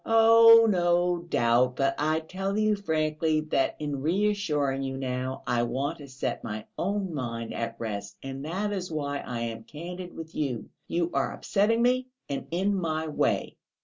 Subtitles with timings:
[0.03, 1.75] "Oh, no doubt.
[1.75, 6.65] But I tell you frankly that in reassuring you now, I want to set my
[6.75, 11.31] own mind at rest, and that is why I am candid with you; you are
[11.31, 13.57] upsetting me and in my way.